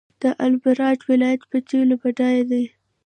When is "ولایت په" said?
1.09-1.57